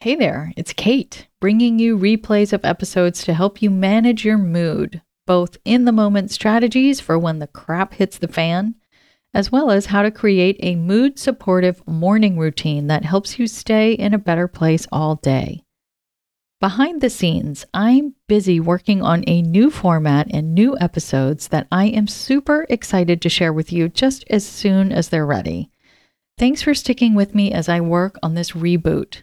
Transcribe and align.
Hey 0.00 0.14
there, 0.14 0.52
it's 0.56 0.72
Kate, 0.72 1.26
bringing 1.40 1.80
you 1.80 1.98
replays 1.98 2.52
of 2.52 2.64
episodes 2.64 3.24
to 3.24 3.34
help 3.34 3.60
you 3.60 3.68
manage 3.68 4.24
your 4.24 4.38
mood, 4.38 5.02
both 5.26 5.56
in 5.64 5.86
the 5.86 5.92
moment 5.92 6.30
strategies 6.30 7.00
for 7.00 7.18
when 7.18 7.40
the 7.40 7.48
crap 7.48 7.94
hits 7.94 8.16
the 8.16 8.28
fan, 8.28 8.76
as 9.34 9.50
well 9.50 9.72
as 9.72 9.86
how 9.86 10.02
to 10.02 10.12
create 10.12 10.56
a 10.60 10.76
mood 10.76 11.18
supportive 11.18 11.84
morning 11.88 12.38
routine 12.38 12.86
that 12.86 13.04
helps 13.04 13.40
you 13.40 13.48
stay 13.48 13.92
in 13.92 14.14
a 14.14 14.18
better 14.18 14.46
place 14.46 14.86
all 14.92 15.16
day. 15.16 15.64
Behind 16.60 17.00
the 17.00 17.10
scenes, 17.10 17.66
I'm 17.74 18.14
busy 18.28 18.60
working 18.60 19.02
on 19.02 19.24
a 19.26 19.42
new 19.42 19.68
format 19.68 20.28
and 20.30 20.54
new 20.54 20.78
episodes 20.78 21.48
that 21.48 21.66
I 21.72 21.86
am 21.86 22.06
super 22.06 22.66
excited 22.68 23.20
to 23.22 23.28
share 23.28 23.52
with 23.52 23.72
you 23.72 23.88
just 23.88 24.24
as 24.30 24.46
soon 24.46 24.92
as 24.92 25.08
they're 25.08 25.26
ready. 25.26 25.72
Thanks 26.38 26.62
for 26.62 26.72
sticking 26.72 27.16
with 27.16 27.34
me 27.34 27.52
as 27.52 27.68
I 27.68 27.80
work 27.80 28.16
on 28.22 28.34
this 28.34 28.52
reboot. 28.52 29.22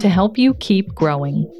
To 0.00 0.08
help 0.08 0.38
you 0.38 0.54
keep 0.54 0.94
growing. 0.94 1.50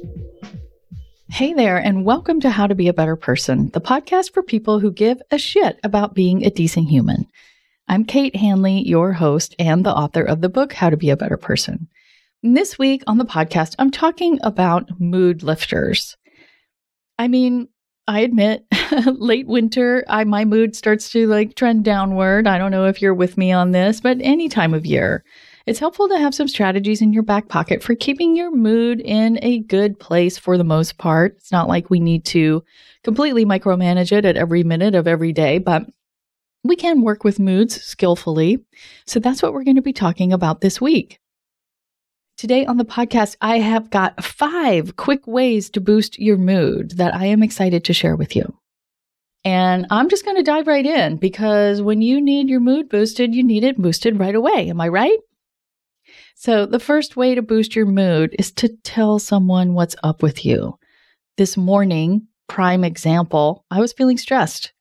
Hey 1.29 1.53
there, 1.53 1.77
and 1.77 2.05
welcome 2.05 2.39
to 2.41 2.49
How 2.49 2.67
to 2.67 2.75
Be 2.75 2.87
a 2.87 2.93
Better 2.93 3.15
Person, 3.15 3.69
the 3.73 3.81
podcast 3.81 4.33
for 4.33 4.41
people 4.41 4.79
who 4.79 4.91
give 4.91 5.21
a 5.31 5.37
shit 5.37 5.79
about 5.83 6.15
being 6.15 6.45
a 6.45 6.49
decent 6.49 6.89
human. 6.89 7.27
I'm 7.87 8.05
Kate 8.05 8.35
Hanley, 8.35 8.87
your 8.87 9.13
host 9.13 9.55
and 9.59 9.85
the 9.85 9.93
author 9.93 10.23
of 10.23 10.41
the 10.41 10.49
book 10.49 10.73
How 10.73 10.89
to 10.89 10.97
Be 10.97 11.09
a 11.09 11.17
Better 11.17 11.37
Person. 11.37 11.87
And 12.43 12.55
this 12.55 12.79
week 12.79 13.03
on 13.07 13.17
the 13.17 13.25
podcast, 13.25 13.75
I'm 13.79 13.91
talking 13.91 14.39
about 14.43 14.99
mood 14.99 15.43
lifters. 15.43 16.15
I 17.17 17.27
mean, 17.27 17.67
I 18.07 18.21
admit, 18.21 18.65
late 19.05 19.47
winter, 19.47 20.03
I 20.07 20.23
my 20.23 20.45
mood 20.45 20.75
starts 20.75 21.11
to 21.11 21.27
like 21.27 21.55
trend 21.55 21.83
downward. 21.83 22.47
I 22.47 22.57
don't 22.57 22.71
know 22.71 22.85
if 22.85 23.01
you're 23.01 23.13
with 23.13 23.37
me 23.37 23.51
on 23.51 23.71
this, 23.71 24.01
but 24.01 24.17
any 24.21 24.49
time 24.49 24.73
of 24.73 24.85
year, 24.85 25.23
it's 25.65 25.79
helpful 25.79 26.07
to 26.09 26.17
have 26.17 26.33
some 26.33 26.47
strategies 26.47 27.01
in 27.01 27.13
your 27.13 27.23
back 27.23 27.47
pocket 27.47 27.83
for 27.83 27.95
keeping 27.95 28.35
your 28.35 28.51
mood 28.51 29.01
in 29.01 29.39
a 29.41 29.59
good 29.59 29.99
place 29.99 30.37
for 30.37 30.57
the 30.57 30.63
most 30.63 30.97
part. 30.97 31.35
It's 31.37 31.51
not 31.51 31.67
like 31.67 31.89
we 31.89 31.99
need 31.99 32.25
to 32.25 32.63
completely 33.03 33.45
micromanage 33.45 34.11
it 34.11 34.25
at 34.25 34.37
every 34.37 34.63
minute 34.63 34.95
of 34.95 35.07
every 35.07 35.33
day, 35.33 35.57
but 35.57 35.85
we 36.63 36.75
can 36.75 37.01
work 37.01 37.23
with 37.23 37.39
moods 37.39 37.81
skillfully. 37.81 38.59
So 39.05 39.19
that's 39.19 39.41
what 39.41 39.53
we're 39.53 39.63
going 39.63 39.75
to 39.75 39.81
be 39.81 39.93
talking 39.93 40.33
about 40.33 40.61
this 40.61 40.81
week. 40.81 41.19
Today 42.37 42.65
on 42.65 42.77
the 42.77 42.85
podcast, 42.85 43.35
I 43.41 43.59
have 43.59 43.89
got 43.89 44.23
five 44.23 44.95
quick 44.95 45.27
ways 45.27 45.69
to 45.71 45.81
boost 45.81 46.19
your 46.19 46.37
mood 46.37 46.91
that 46.91 47.13
I 47.13 47.25
am 47.25 47.43
excited 47.43 47.83
to 47.85 47.93
share 47.93 48.15
with 48.15 48.35
you. 48.35 48.57
And 49.45 49.87
I'm 49.89 50.09
just 50.09 50.25
going 50.25 50.37
to 50.37 50.43
dive 50.43 50.67
right 50.67 50.85
in 50.85 51.17
because 51.17 51.81
when 51.81 52.01
you 52.01 52.21
need 52.21 52.49
your 52.49 52.59
mood 52.59 52.89
boosted, 52.89 53.33
you 53.33 53.43
need 53.43 53.63
it 53.63 53.77
boosted 53.77 54.19
right 54.19 54.35
away. 54.35 54.69
Am 54.69 54.79
I 54.81 54.87
right? 54.89 55.17
So, 56.41 56.65
the 56.65 56.79
first 56.79 57.17
way 57.17 57.35
to 57.35 57.41
boost 57.41 57.75
your 57.75 57.85
mood 57.85 58.33
is 58.39 58.49
to 58.53 58.69
tell 58.85 59.19
someone 59.19 59.73
what's 59.73 59.97
up 60.03 60.23
with 60.23 60.45
you. 60.45 60.79
This 61.35 61.57
morning, 61.57 62.27
prime 62.47 62.85
example, 62.85 63.65
I 63.69 63.81
was 63.81 63.91
feeling 63.91 64.17
stressed. 64.17 64.71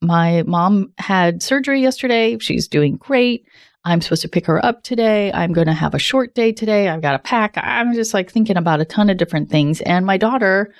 My 0.00 0.42
mom 0.42 0.92
had 0.98 1.40
surgery 1.40 1.80
yesterday. 1.80 2.36
She's 2.40 2.66
doing 2.66 2.96
great. 2.96 3.46
I'm 3.84 4.00
supposed 4.00 4.22
to 4.22 4.28
pick 4.28 4.44
her 4.46 4.64
up 4.66 4.82
today. 4.82 5.30
I'm 5.32 5.52
going 5.52 5.68
to 5.68 5.72
have 5.72 5.94
a 5.94 6.00
short 6.00 6.34
day 6.34 6.50
today. 6.50 6.88
I've 6.88 7.00
got 7.00 7.12
to 7.12 7.20
pack. 7.20 7.54
I'm 7.58 7.94
just 7.94 8.12
like 8.12 8.32
thinking 8.32 8.56
about 8.56 8.80
a 8.80 8.84
ton 8.84 9.08
of 9.08 9.18
different 9.18 9.50
things. 9.50 9.82
And 9.82 10.04
my 10.04 10.16
daughter 10.16 10.74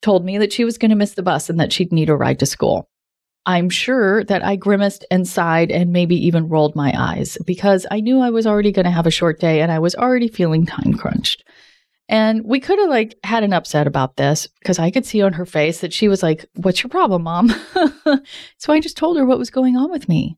told 0.00 0.24
me 0.24 0.38
that 0.38 0.52
she 0.52 0.64
was 0.64 0.78
going 0.78 0.90
to 0.90 0.96
miss 0.96 1.14
the 1.14 1.24
bus 1.24 1.50
and 1.50 1.58
that 1.58 1.72
she'd 1.72 1.90
need 1.92 2.08
a 2.08 2.14
ride 2.14 2.38
to 2.38 2.46
school. 2.46 2.88
I'm 3.46 3.70
sure 3.70 4.22
that 4.24 4.44
I 4.44 4.56
grimaced 4.56 5.04
and 5.10 5.26
sighed 5.26 5.70
and 5.70 5.92
maybe 5.92 6.14
even 6.26 6.48
rolled 6.48 6.76
my 6.76 6.92
eyes 6.96 7.38
because 7.46 7.86
I 7.90 8.00
knew 8.00 8.20
I 8.20 8.30
was 8.30 8.46
already 8.46 8.70
going 8.70 8.84
to 8.84 8.90
have 8.90 9.06
a 9.06 9.10
short 9.10 9.40
day 9.40 9.62
and 9.62 9.72
I 9.72 9.78
was 9.78 9.94
already 9.94 10.28
feeling 10.28 10.66
time 10.66 10.94
crunched. 10.94 11.42
And 12.08 12.44
we 12.44 12.60
could 12.60 12.78
have 12.78 12.90
like 12.90 13.14
had 13.22 13.44
an 13.44 13.52
upset 13.52 13.86
about 13.86 14.16
this 14.16 14.48
because 14.58 14.78
I 14.78 14.90
could 14.90 15.06
see 15.06 15.22
on 15.22 15.34
her 15.34 15.46
face 15.46 15.80
that 15.80 15.92
she 15.92 16.08
was 16.08 16.22
like, 16.24 16.44
"What's 16.56 16.82
your 16.82 16.90
problem, 16.90 17.22
mom?" 17.22 17.48
so 18.58 18.72
I 18.72 18.80
just 18.80 18.96
told 18.96 19.16
her 19.16 19.24
what 19.24 19.38
was 19.38 19.48
going 19.48 19.76
on 19.76 19.90
with 19.92 20.08
me. 20.08 20.36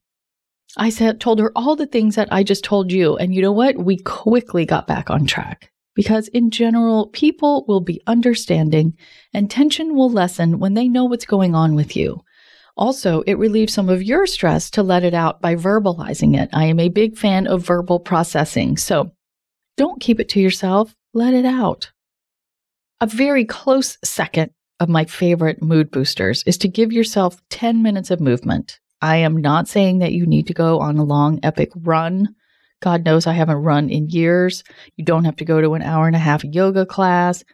I 0.77 0.91
said 0.91 1.19
told 1.19 1.39
her 1.41 1.51
all 1.57 1.75
the 1.75 1.87
things 1.87 2.15
that 2.17 2.29
I 2.31 2.43
just 2.43 2.62
told 2.62 2.93
you 2.93 3.17
and 3.17 3.35
you 3.35 3.41
know 3.43 3.53
what? 3.53 3.79
We 3.79 3.97
quickly 3.97 4.67
got 4.67 4.87
back 4.87 5.11
on 5.11 5.27
track. 5.27 5.71
Because 5.95 6.29
in 6.29 6.51
general, 6.51 7.09
people 7.09 7.67
will 7.69 7.81
be 7.81 8.01
understanding 8.07 8.97
and 9.35 9.51
tension 9.51 9.95
will 9.95 10.11
lessen 10.11 10.59
when 10.59 10.73
they 10.73 10.89
know 10.89 11.05
what's 11.05 11.27
going 11.27 11.55
on 11.55 11.75
with 11.75 11.97
you. 11.97 12.23
Also, 12.77 13.21
it 13.22 13.34
relieves 13.34 13.75
some 13.75 13.88
of 13.88 14.03
your 14.03 14.27
stress 14.27 14.71
to 14.71 14.83
let 14.83 15.05
it 15.05 15.15
out 15.15 15.41
by 15.41 15.55
verbalizing 15.55 16.41
it. 16.41 16.49
I 16.53 16.65
am 16.65 16.81
a 16.81 16.88
big 16.88 17.16
fan 17.16 17.47
of 17.47 17.66
verbal 17.66 18.00
processing. 18.00 18.77
So 18.77 19.12
don't 19.77 20.00
keep 20.00 20.21
it 20.21 20.28
to 20.31 20.41
yourself, 20.41 20.94
let 21.12 21.34
it 21.34 21.44
out. 21.44 21.93
A 23.00 23.06
very 23.06 23.44
close 23.44 23.99
second 24.03 24.53
of 24.81 24.88
my 24.88 25.05
favorite 25.05 25.62
mood 25.62 25.91
boosters 25.91 26.43
is 26.47 26.56
to 26.59 26.69
give 26.69 26.93
yourself 26.93 27.41
10 27.50 27.82
minutes 27.82 28.11
of 28.11 28.21
movement. 28.21 28.81
I 29.00 29.16
am 29.16 29.37
not 29.37 29.69
saying 29.69 29.99
that 29.99 30.12
you 30.12 30.27
need 30.27 30.47
to 30.47 30.55
go 30.55 30.81
on 30.81 30.97
a 30.97 31.05
long, 31.05 31.41
epic 31.43 31.71
run. 31.75 32.34
God 32.81 33.05
knows 33.05 33.27
I 33.27 33.32
haven't 33.32 33.56
run 33.56 33.91
in 33.91 34.09
years. 34.09 34.65
You 34.97 35.05
don't 35.05 35.25
have 35.25 35.37
to 35.37 35.44
go 35.44 35.61
to 35.61 35.75
an 35.75 35.82
hour 35.82 36.06
and 36.06 36.16
a 36.16 36.21
half 36.21 36.44
yoga 36.44 36.87
class. 36.87 37.44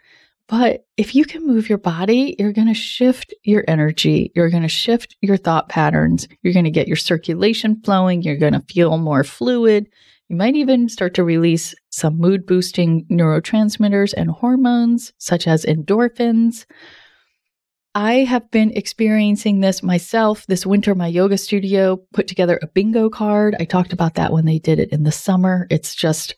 But 0.48 0.86
if 0.96 1.14
you 1.14 1.26
can 1.26 1.46
move 1.46 1.68
your 1.68 1.78
body, 1.78 2.34
you're 2.38 2.54
going 2.54 2.68
to 2.68 2.74
shift 2.74 3.34
your 3.44 3.64
energy. 3.68 4.32
You're 4.34 4.48
going 4.48 4.62
to 4.62 4.68
shift 4.68 5.14
your 5.20 5.36
thought 5.36 5.68
patterns. 5.68 6.26
You're 6.42 6.54
going 6.54 6.64
to 6.64 6.70
get 6.70 6.88
your 6.88 6.96
circulation 6.96 7.82
flowing. 7.84 8.22
You're 8.22 8.38
going 8.38 8.54
to 8.54 8.64
feel 8.72 8.96
more 8.96 9.24
fluid. 9.24 9.88
You 10.28 10.36
might 10.36 10.56
even 10.56 10.88
start 10.88 11.14
to 11.14 11.24
release 11.24 11.74
some 11.90 12.18
mood 12.18 12.46
boosting 12.46 13.04
neurotransmitters 13.10 14.14
and 14.16 14.30
hormones, 14.30 15.12
such 15.18 15.46
as 15.46 15.66
endorphins. 15.66 16.64
I 17.94 18.24
have 18.24 18.50
been 18.50 18.70
experiencing 18.72 19.60
this 19.60 19.82
myself 19.82 20.46
this 20.46 20.64
winter. 20.64 20.94
My 20.94 21.08
yoga 21.08 21.36
studio 21.36 22.00
put 22.14 22.26
together 22.26 22.58
a 22.62 22.68
bingo 22.68 23.10
card. 23.10 23.54
I 23.60 23.64
talked 23.64 23.92
about 23.92 24.14
that 24.14 24.32
when 24.32 24.46
they 24.46 24.58
did 24.58 24.78
it 24.78 24.90
in 24.92 25.02
the 25.02 25.12
summer. 25.12 25.66
It's 25.70 25.94
just 25.94 26.36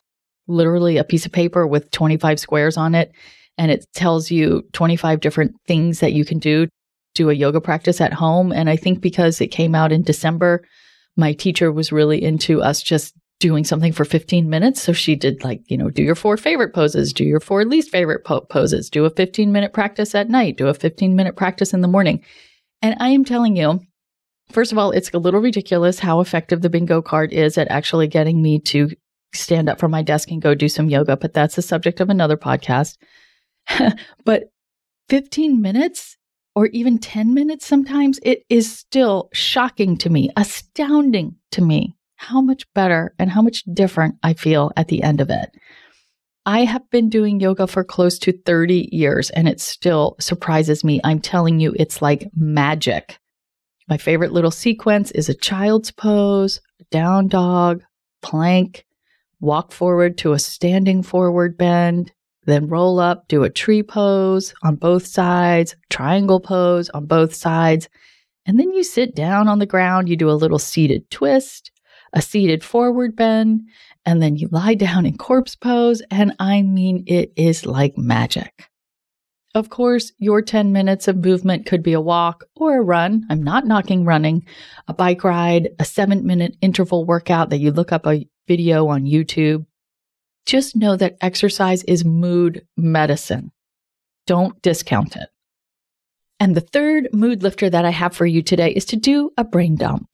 literally 0.49 0.97
a 0.97 1.05
piece 1.05 1.27
of 1.27 1.33
paper 1.33 1.65
with 1.65 1.91
25 1.93 2.41
squares 2.41 2.77
on 2.77 2.97
it 2.97 3.13
and 3.59 3.71
it 3.71 3.87
tells 3.95 4.31
you 4.31 4.63
25 4.73 5.21
different 5.21 5.55
things 5.67 6.01
that 6.01 6.13
you 6.13 6.25
can 6.25 6.39
do 6.39 6.69
do 7.15 7.29
a 7.29 7.35
yoga 7.35 7.61
practice 7.61 8.01
at 8.01 8.13
home. 8.13 8.53
And 8.53 8.71
i 8.71 8.77
think 8.77 9.01
because 9.01 9.41
it 9.41 9.49
came 9.49 9.75
out 9.75 9.93
in 9.93 10.03
december 10.03 10.65
my 11.17 11.33
teacher 11.33 11.71
was 11.71 11.93
really 11.93 12.23
into 12.23 12.63
us 12.63 12.83
just 12.83 13.15
doing 13.41 13.65
something 13.65 13.93
for 13.93 14.05
15 14.05 14.49
minutes. 14.51 14.83
So 14.83 14.93
she 14.93 15.17
did 15.17 15.43
like 15.43 15.63
you 15.69 15.77
know 15.77 15.91
do 15.91 16.03
your 16.03 16.15
four 16.15 16.37
favorite 16.37 16.75
poses 16.75 17.13
do 17.13 17.25
your 17.25 17.41
four 17.41 17.65
least 17.65 17.91
favorite 17.91 18.25
po- 18.25 18.43
poses 18.43 18.91
do 18.91 19.05
a 19.07 19.11
15 19.11 19.51
minute 19.51 19.73
practice 19.73 20.15
at 20.15 20.29
night 20.29 20.57
do 20.57 20.69
a 20.69 20.75
15 20.75 21.17
minute 21.17 21.37
practice 21.37 21.73
in 21.73 21.81
the 21.81 21.89
morning. 21.89 22.23
And 22.83 22.97
i 23.01 23.09
am 23.09 23.25
telling 23.25 23.57
you 23.57 23.81
first 24.51 24.73
of 24.73 24.79
all 24.79 24.91
it's 24.91 25.11
a 25.13 25.19
little 25.19 25.41
ridiculous 25.41 25.99
how 25.99 26.21
effective 26.21 26.61
the 26.61 26.71
bingo 26.71 27.03
card 27.03 27.33
is 27.33 27.59
at 27.59 27.71
actually 27.71 28.07
getting 28.07 28.43
me 28.43 28.61
to 28.61 28.91
stand 29.33 29.69
up 29.69 29.79
from 29.79 29.91
my 29.91 30.03
desk 30.03 30.31
and 30.31 30.43
go 30.43 30.55
do 30.55 30.69
some 30.69 30.91
yoga 30.91 31.17
but 31.17 31.33
that's 31.33 31.57
the 31.57 31.63
subject 31.63 32.01
of 32.01 32.11
another 32.11 32.37
podcast 32.37 32.97
but 34.25 34.45
15 35.09 35.61
minutes 35.61 36.17
or 36.55 36.67
even 36.67 36.99
10 36.99 37.33
minutes 37.33 37.67
sometimes, 37.67 38.19
it 38.23 38.45
is 38.49 38.77
still 38.77 39.29
shocking 39.33 39.97
to 39.99 40.11
me, 40.11 40.31
astounding 40.37 41.37
to 41.53 41.63
me 41.63 41.97
how 42.17 42.41
much 42.41 42.71
better 42.75 43.15
and 43.19 43.31
how 43.31 43.41
much 43.41 43.65
different 43.73 44.17
I 44.23 44.35
feel 44.35 44.73
at 44.77 44.89
the 44.89 45.03
end 45.03 45.21
of 45.21 45.31
it. 45.31 45.51
I 46.47 46.65
have 46.65 46.89
been 46.91 47.09
doing 47.09 47.41
yoga 47.41 47.67
for 47.67 47.85
close 47.85 48.19
to 48.21 48.33
30 48.33 48.89
years 48.93 49.31
and 49.31 49.49
it 49.49 49.61
still 49.61 50.17
surprises 50.21 50.83
me. 50.85 51.01
I'm 51.05 51.21
telling 51.21 51.61
you, 51.61 51.75
it's 51.79 52.03
like 52.03 52.31
magic. 52.35 53.19
My 53.89 53.97
favorite 53.97 54.33
little 54.33 54.51
sequence 54.51 55.11
is 55.13 55.29
a 55.29 55.35
child's 55.35 55.91
pose, 55.91 56.61
down 56.91 57.29
dog, 57.29 57.83
plank, 58.23 58.85
walk 59.41 59.73
forward 59.73 60.19
to 60.19 60.33
a 60.33 60.39
standing 60.39 61.03
forward 61.03 61.57
bend, 61.57 62.13
then 62.47 62.69
roll 62.69 62.99
up, 62.99 63.29
do 63.29 63.45
a 63.45 63.51
tree 63.51 63.83
pose 63.83 64.55
on 64.63 64.77
both 64.77 65.07
sides, 65.07 65.77
triangle 65.91 66.41
pose 66.41 66.89
on 66.91 67.07
both 67.07 67.35
sides. 67.35 67.89
And 68.47 68.59
then 68.59 68.73
you 68.73 68.83
sit 68.83 69.15
down 69.15 69.49
on 69.49 69.59
the 69.59 69.67
ground, 69.67 70.09
you 70.09 70.17
do 70.17 70.31
a 70.31 70.33
little 70.33 70.59
seated 70.59 71.11
twist, 71.11 71.71
a 72.13 72.23
seated 72.23 72.65
forward 72.65 73.15
bend, 73.15 73.63
and 74.07 74.23
then 74.23 74.37
you 74.37 74.49
lie 74.51 74.75
down 74.75 75.07
in 75.07 75.19
corpse 75.19 75.55
pose. 75.55 76.03
And 76.11 76.35
I 76.39 76.63
mean, 76.63 77.05
it 77.07 77.33
is 77.37 77.67
like 77.67 77.97
magic. 77.99 78.71
Of 79.55 79.69
course, 79.69 80.13
your 80.19 80.43
10 80.43 80.71
minutes 80.73 81.09
of 81.09 81.25
movement 81.25 81.67
could 81.67 81.83
be 81.83 81.93
a 81.93 82.01
walk 82.01 82.45
or 82.55 82.79
a 82.79 82.83
run. 82.83 83.27
I'm 83.31 83.43
not 83.43 83.67
knocking 83.67 84.05
running, 84.05 84.47
a 84.87 84.95
bike 84.95 85.25
ride, 85.25 85.71
a 85.81 85.85
seven 85.85 86.25
minute 86.25 86.57
interval 86.61 87.05
workout 87.05 87.51
that 87.51 87.59
you 87.59 87.73
look 87.73 87.91
up 87.91 88.07
a 88.07 88.27
video 88.47 88.87
on 88.87 89.05
YouTube. 89.05 89.67
Just 90.47 90.77
know 90.77 90.97
that 90.97 91.17
exercise 91.21 91.83
is 91.85 92.05
mood 92.05 92.67
medicine. 92.77 93.53
Don't 94.27 94.61
discount 94.63 95.17
it. 95.17 95.29
And 96.39 96.55
the 96.55 96.63
third 96.63 97.09
mood 97.13 97.43
lifter 97.43 97.69
that 97.69 97.85
I 97.85 97.91
have 97.91 98.17
for 98.17 98.27
you 98.27 98.43
today 98.43 98.71
is 98.71 98.87
to 98.87 98.97
do 98.97 99.31
a 99.37 99.45
brain 99.45 99.77
dump. 99.77 100.09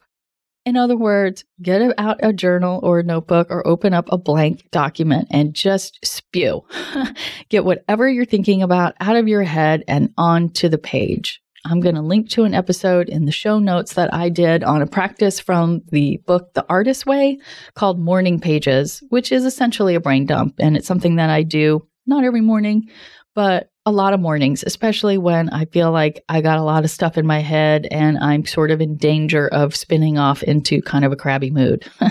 In 0.64 0.76
other 0.76 0.96
words, 0.96 1.44
get 1.62 1.94
out 1.96 2.18
a 2.24 2.32
journal 2.32 2.80
or 2.82 2.98
a 2.98 3.04
notebook 3.04 3.46
or 3.50 3.64
open 3.64 3.94
up 3.94 4.08
a 4.10 4.18
blank 4.18 4.68
document 4.72 5.28
and 5.30 5.54
just 5.54 6.04
spew. 6.04 6.64
get 7.48 7.64
whatever 7.64 8.08
you're 8.08 8.24
thinking 8.24 8.62
about 8.62 8.94
out 8.98 9.14
of 9.14 9.28
your 9.28 9.44
head 9.44 9.84
and 9.86 10.12
onto 10.18 10.68
the 10.68 10.76
page. 10.78 11.40
I'm 11.68 11.80
going 11.80 11.96
to 11.96 12.02
link 12.02 12.30
to 12.30 12.44
an 12.44 12.54
episode 12.54 13.08
in 13.08 13.24
the 13.24 13.32
show 13.32 13.58
notes 13.58 13.94
that 13.94 14.14
I 14.14 14.28
did 14.28 14.62
on 14.62 14.82
a 14.82 14.86
practice 14.86 15.40
from 15.40 15.82
the 15.90 16.18
book 16.26 16.54
The 16.54 16.64
Artist 16.68 17.06
Way 17.06 17.38
called 17.74 17.98
Morning 17.98 18.38
Pages, 18.40 19.02
which 19.08 19.32
is 19.32 19.44
essentially 19.44 19.96
a 19.96 20.00
brain 20.00 20.26
dump. 20.26 20.54
And 20.60 20.76
it's 20.76 20.86
something 20.86 21.16
that 21.16 21.28
I 21.28 21.42
do 21.42 21.86
not 22.06 22.22
every 22.22 22.40
morning, 22.40 22.88
but 23.34 23.70
a 23.84 23.90
lot 23.90 24.12
of 24.12 24.20
mornings, 24.20 24.62
especially 24.64 25.18
when 25.18 25.50
I 25.50 25.64
feel 25.66 25.90
like 25.90 26.24
I 26.28 26.40
got 26.40 26.58
a 26.58 26.62
lot 26.62 26.84
of 26.84 26.90
stuff 26.90 27.18
in 27.18 27.26
my 27.26 27.40
head 27.40 27.88
and 27.90 28.16
I'm 28.18 28.44
sort 28.44 28.70
of 28.70 28.80
in 28.80 28.96
danger 28.96 29.48
of 29.48 29.74
spinning 29.74 30.18
off 30.18 30.42
into 30.44 30.80
kind 30.82 31.04
of 31.04 31.12
a 31.12 31.16
crabby 31.16 31.50
mood. 31.50 31.84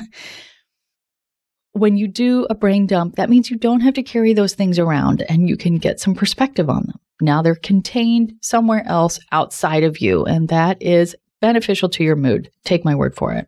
when 1.76 1.98
you 1.98 2.08
do 2.08 2.48
a 2.50 2.56
brain 2.56 2.88
dump, 2.88 3.18
that 3.18 3.30
means 3.30 3.52
you 3.52 3.58
don't 3.58 3.82
have 3.82 3.96
to 3.96 4.04
carry 4.04 4.34
those 4.34 4.54
things 4.54 4.80
around 4.80 5.24
and 5.28 5.50
you 5.50 5.58
can 5.58 5.76
get 5.76 6.00
some 6.00 6.16
perspective 6.16 6.70
on 6.70 6.84
them. 6.88 7.00
Now 7.20 7.42
they're 7.42 7.56
contained 7.56 8.34
somewhere 8.42 8.84
else 8.88 9.20
outside 9.34 9.84
of 9.84 10.00
you, 10.00 10.24
and 10.24 10.48
that 10.48 10.82
is 10.82 11.18
beneficial 11.42 11.90
to 11.90 12.04
your 12.04 12.16
mood. 12.16 12.50
Take 12.64 12.86
my 12.86 12.96
word 12.96 13.14
for 13.14 13.34
it. 13.34 13.48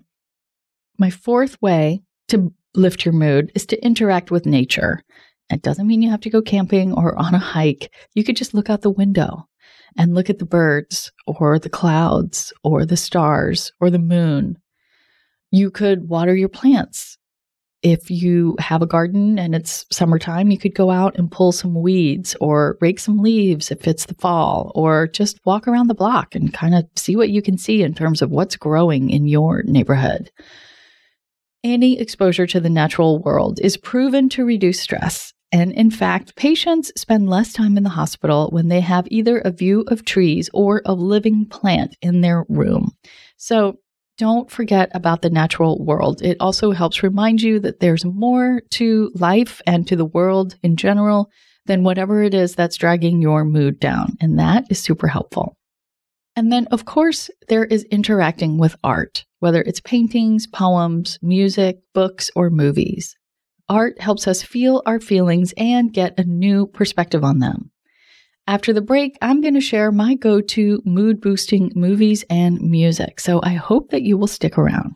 My 1.00 1.10
fourth 1.10 1.62
way 1.62 2.04
to 2.28 2.54
lift 2.76 3.06
your 3.06 3.14
mood 3.14 3.50
is 3.56 3.66
to 3.68 3.82
interact 3.82 4.30
with 4.30 4.46
nature. 4.46 5.04
It 5.50 5.62
doesn't 5.62 5.88
mean 5.88 6.02
you 6.02 6.10
have 6.10 6.22
to 6.22 6.30
go 6.30 6.42
camping 6.42 6.92
or 6.92 7.18
on 7.18 7.34
a 7.34 7.40
hike. 7.40 7.94
You 8.14 8.26
could 8.26 8.36
just 8.36 8.54
look 8.54 8.70
out 8.70 8.82
the 8.82 8.90
window 8.90 9.48
and 9.98 10.14
look 10.14 10.30
at 10.30 10.40
the 10.40 10.46
birds 10.46 11.14
or 11.26 11.60
the 11.60 11.70
clouds 11.70 12.52
or 12.62 12.86
the 12.86 12.98
stars 12.98 13.72
or 13.80 13.90
the 13.90 14.00
moon. 14.00 14.58
You 15.50 15.72
could 15.72 16.10
water 16.10 16.36
your 16.36 16.50
plants. 16.50 17.17
If 17.88 18.12
you 18.12 18.58
have 18.60 18.82
a 18.82 18.86
garden 18.86 19.40
and 19.40 19.56
it's 19.56 19.86
summertime, 19.94 20.52
you 20.52 20.58
could 20.58 20.76
go 20.76 20.92
out 20.92 21.18
and 21.18 21.32
pull 21.32 21.54
some 21.54 21.74
weeds 21.74 22.36
or 22.42 22.78
rake 22.82 23.00
some 23.00 23.20
leaves 23.20 23.72
if 23.72 23.88
it's 23.88 24.08
the 24.08 24.16
fall, 24.16 24.74
or 24.76 25.08
just 25.08 25.40
walk 25.46 25.70
around 25.70 25.88
the 25.88 25.96
block 25.96 26.36
and 26.36 26.54
kind 26.54 26.76
of 26.76 26.86
see 26.98 27.16
what 27.16 27.30
you 27.30 27.42
can 27.42 27.58
see 27.58 27.84
in 27.84 27.94
terms 27.94 28.22
of 28.22 28.30
what's 28.30 28.58
growing 28.58 29.10
in 29.10 29.26
your 29.26 29.64
neighborhood. 29.64 30.30
Any 31.64 31.98
exposure 31.98 32.46
to 32.48 32.60
the 32.60 32.70
natural 32.70 33.20
world 33.20 33.58
is 33.64 33.78
proven 33.78 34.28
to 34.30 34.44
reduce 34.44 34.82
stress 34.82 35.34
and 35.54 35.72
in 35.72 35.92
fact, 35.92 36.36
patients 36.36 36.92
spend 36.98 37.30
less 37.30 37.54
time 37.54 37.78
in 37.78 37.84
the 37.84 37.90
hospital 37.90 38.50
when 38.52 38.68
they 38.68 38.82
have 38.82 39.08
either 39.10 39.38
a 39.38 39.52
view 39.52 39.86
of 39.88 40.04
trees 40.04 40.50
or 40.54 40.82
a 40.86 40.94
living 40.94 41.46
plant 41.46 41.96
in 42.02 42.20
their 42.20 42.46
room. 42.50 42.92
So 43.38 43.80
don't 44.18 44.50
forget 44.50 44.90
about 44.94 45.22
the 45.22 45.30
natural 45.30 45.84
world. 45.84 46.22
It 46.22 46.38
also 46.40 46.72
helps 46.72 47.04
remind 47.04 47.42
you 47.42 47.60
that 47.60 47.80
there's 47.80 48.04
more 48.04 48.62
to 48.72 49.12
life 49.16 49.62
and 49.68 49.88
to 49.88 49.96
the 49.96 50.06
world 50.06 50.56
in 50.64 50.76
general 50.76 51.30
than 51.66 51.84
whatever 51.84 52.24
it 52.24 52.34
is 52.34 52.56
that's 52.56 52.78
dragging 52.78 53.22
your 53.22 53.46
mood 53.46 53.80
down. 53.80 54.16
And 54.20 54.40
that 54.40 54.66
is 54.70 54.80
super 54.80 55.08
helpful. 55.08 55.56
And 56.36 56.52
then, 56.52 56.68
of 56.68 56.86
course, 56.86 57.30
there 57.48 57.66
is 57.66 57.84
interacting 57.86 58.58
with 58.58 58.76
art, 58.84 59.26
whether 59.40 59.62
it's 59.62 59.82
paintings, 59.82 60.48
poems, 60.48 61.18
music, 61.22 61.80
books, 61.94 62.30
or 62.36 62.50
movies. 62.50 63.16
Art 63.70 64.00
helps 64.00 64.28
us 64.28 64.42
feel 64.42 64.82
our 64.86 65.00
feelings 65.00 65.54
and 65.58 65.92
get 65.92 66.20
a 66.20 66.24
new 66.24 66.68
perspective 66.68 67.24
on 67.24 67.40
them. 67.40 67.72
After 68.50 68.72
the 68.72 68.82
break, 68.82 69.18
I'm 69.22 69.42
going 69.42 69.56
to 69.56 69.62
share 69.62 69.92
my 69.92 70.16
go 70.16 70.40
to 70.40 70.82
mood 70.86 71.20
boosting 71.20 71.70
movies 71.76 72.24
and 72.30 72.62
music. 72.62 73.20
So 73.20 73.42
I 73.44 73.56
hope 73.56 73.90
that 73.92 74.04
you 74.04 74.18
will 74.18 74.28
stick 74.28 74.58
around. 74.58 74.96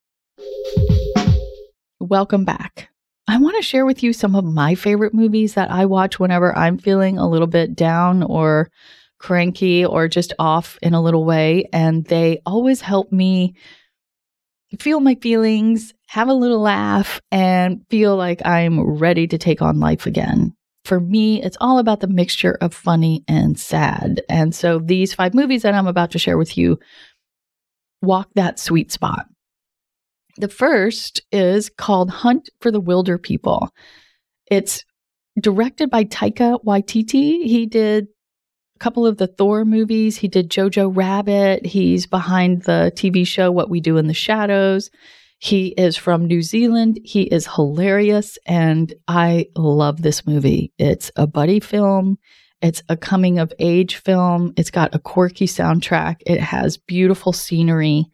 Welcome 2.01 2.45
back. 2.45 2.89
I 3.27 3.37
want 3.37 3.57
to 3.57 3.61
share 3.61 3.85
with 3.85 4.01
you 4.01 4.11
some 4.11 4.35
of 4.35 4.43
my 4.43 4.73
favorite 4.73 5.13
movies 5.13 5.53
that 5.53 5.69
I 5.69 5.85
watch 5.85 6.19
whenever 6.19 6.57
I'm 6.57 6.79
feeling 6.79 7.19
a 7.19 7.29
little 7.29 7.45
bit 7.45 7.75
down 7.75 8.23
or 8.23 8.71
cranky 9.19 9.85
or 9.85 10.07
just 10.07 10.33
off 10.39 10.79
in 10.81 10.95
a 10.95 11.01
little 11.01 11.25
way. 11.25 11.69
And 11.71 12.03
they 12.05 12.41
always 12.43 12.81
help 12.81 13.11
me 13.11 13.53
feel 14.79 14.99
my 14.99 15.13
feelings, 15.13 15.93
have 16.07 16.27
a 16.27 16.33
little 16.33 16.61
laugh, 16.61 17.21
and 17.31 17.85
feel 17.91 18.15
like 18.17 18.41
I'm 18.43 18.81
ready 18.81 19.27
to 19.27 19.37
take 19.37 19.61
on 19.61 19.79
life 19.79 20.07
again. 20.07 20.55
For 20.85 20.99
me, 20.99 21.39
it's 21.43 21.57
all 21.61 21.77
about 21.77 21.99
the 21.99 22.07
mixture 22.07 22.57
of 22.61 22.73
funny 22.73 23.23
and 23.27 23.59
sad. 23.59 24.23
And 24.27 24.55
so 24.55 24.79
these 24.79 25.13
five 25.13 25.35
movies 25.35 25.61
that 25.61 25.75
I'm 25.75 25.85
about 25.85 26.09
to 26.11 26.19
share 26.19 26.39
with 26.39 26.57
you 26.57 26.79
walk 28.01 28.29
that 28.33 28.57
sweet 28.57 28.91
spot. 28.91 29.27
The 30.41 30.47
first 30.47 31.21
is 31.31 31.69
called 31.69 32.09
Hunt 32.09 32.49
for 32.61 32.71
the 32.71 32.81
Wilderpeople. 32.81 33.67
It's 34.47 34.83
directed 35.39 35.91
by 35.91 36.05
Taika 36.05 36.63
Waititi. 36.65 37.43
He 37.43 37.67
did 37.67 38.07
a 38.75 38.79
couple 38.79 39.05
of 39.05 39.17
the 39.17 39.27
Thor 39.27 39.65
movies. 39.65 40.17
He 40.17 40.27
did 40.27 40.49
Jojo 40.49 40.91
Rabbit. 40.91 41.63
He's 41.63 42.07
behind 42.07 42.63
the 42.63 42.91
TV 42.95 43.25
show 43.25 43.51
What 43.51 43.69
We 43.69 43.81
Do 43.81 43.97
in 43.97 44.07
the 44.07 44.15
Shadows. 44.15 44.89
He 45.37 45.67
is 45.77 45.95
from 45.95 46.25
New 46.25 46.41
Zealand. 46.41 46.99
He 47.03 47.21
is 47.21 47.45
hilarious, 47.45 48.39
and 48.47 48.91
I 49.07 49.45
love 49.55 50.01
this 50.01 50.25
movie. 50.25 50.73
It's 50.79 51.11
a 51.15 51.27
buddy 51.27 51.59
film. 51.59 52.17
It's 52.63 52.81
a 52.89 52.97
coming 52.97 53.37
of 53.37 53.53
age 53.59 53.97
film. 53.97 54.53
It's 54.57 54.71
got 54.71 54.95
a 54.95 54.99
quirky 54.99 55.45
soundtrack. 55.45 56.15
It 56.25 56.39
has 56.39 56.77
beautiful 56.77 57.31
scenery. 57.31 58.07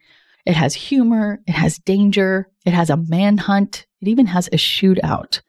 It 0.48 0.56
has 0.56 0.74
humor, 0.74 1.40
it 1.46 1.52
has 1.52 1.78
danger, 1.78 2.48
it 2.64 2.72
has 2.72 2.88
a 2.88 2.96
manhunt, 2.96 3.86
it 4.00 4.08
even 4.08 4.24
has 4.24 4.46
a 4.48 4.56
shootout. 4.56 5.42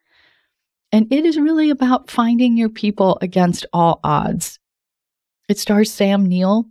And 0.92 1.08
it 1.10 1.26
is 1.26 1.40
really 1.40 1.70
about 1.70 2.12
finding 2.12 2.58
your 2.58 2.68
people 2.68 3.18
against 3.22 3.66
all 3.72 4.02
odds. 4.04 4.60
It 5.48 5.58
stars 5.58 5.90
Sam 5.90 6.26
Neill 6.26 6.66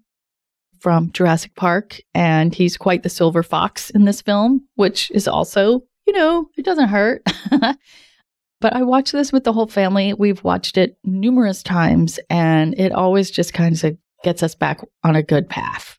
from 0.78 1.10
Jurassic 1.12 1.54
Park, 1.54 2.02
and 2.14 2.54
he's 2.54 2.76
quite 2.76 3.02
the 3.02 3.08
silver 3.08 3.42
fox 3.42 3.88
in 3.88 4.04
this 4.04 4.20
film, 4.20 4.68
which 4.74 5.10
is 5.12 5.26
also, 5.26 5.84
you 6.06 6.12
know, 6.12 6.50
it 6.58 6.66
doesn't 6.66 6.88
hurt. 6.88 7.22
but 8.60 8.76
I 8.76 8.82
watched 8.82 9.12
this 9.12 9.32
with 9.32 9.44
the 9.44 9.54
whole 9.54 9.68
family. 9.68 10.12
We've 10.12 10.44
watched 10.44 10.76
it 10.76 10.98
numerous 11.02 11.62
times, 11.62 12.20
and 12.28 12.78
it 12.78 12.92
always 12.92 13.30
just 13.30 13.54
kind 13.54 13.82
of 13.82 13.96
gets 14.22 14.42
us 14.42 14.54
back 14.54 14.80
on 15.02 15.16
a 15.16 15.22
good 15.22 15.48
path. 15.48 15.98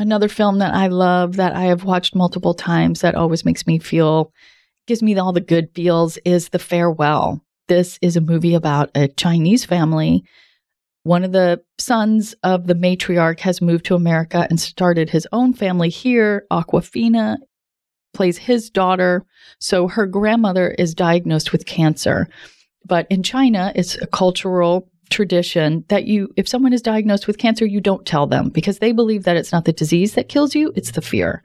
Another 0.00 0.28
film 0.28 0.60
that 0.60 0.72
I 0.72 0.86
love 0.86 1.36
that 1.36 1.54
I 1.54 1.64
have 1.64 1.84
watched 1.84 2.14
multiple 2.14 2.54
times 2.54 3.02
that 3.02 3.14
always 3.14 3.44
makes 3.44 3.66
me 3.66 3.78
feel 3.78 4.32
gives 4.86 5.02
me 5.02 5.14
all 5.18 5.34
the 5.34 5.42
good 5.42 5.68
feels 5.74 6.16
is 6.24 6.48
The 6.48 6.58
Farewell. 6.58 7.44
This 7.68 7.98
is 8.00 8.16
a 8.16 8.22
movie 8.22 8.54
about 8.54 8.90
a 8.94 9.08
Chinese 9.08 9.66
family. 9.66 10.24
One 11.02 11.22
of 11.22 11.32
the 11.32 11.62
sons 11.76 12.34
of 12.42 12.66
the 12.66 12.74
matriarch 12.74 13.40
has 13.40 13.60
moved 13.60 13.84
to 13.84 13.94
America 13.94 14.46
and 14.48 14.58
started 14.58 15.10
his 15.10 15.28
own 15.32 15.52
family 15.52 15.90
here. 15.90 16.46
Awkwafina 16.50 17.36
plays 18.14 18.38
his 18.38 18.70
daughter. 18.70 19.26
So 19.58 19.86
her 19.86 20.06
grandmother 20.06 20.70
is 20.78 20.94
diagnosed 20.94 21.52
with 21.52 21.66
cancer. 21.66 22.26
But 22.86 23.06
in 23.10 23.22
China, 23.22 23.70
it's 23.74 23.96
a 23.96 24.06
cultural 24.06 24.88
tradition 25.10 25.84
that 25.88 26.04
you, 26.04 26.28
if 26.36 26.48
someone 26.48 26.72
is 26.72 26.82
diagnosed 26.82 27.26
with 27.26 27.38
cancer, 27.38 27.66
you 27.66 27.80
don't 27.80 28.06
tell 28.06 28.26
them 28.26 28.48
because 28.48 28.78
they 28.78 28.92
believe 28.92 29.24
that 29.24 29.36
it's 29.36 29.52
not 29.52 29.64
the 29.64 29.72
disease 29.72 30.14
that 30.14 30.28
kills 30.28 30.54
you, 30.54 30.72
it's 30.74 30.92
the 30.92 31.02
fear. 31.02 31.42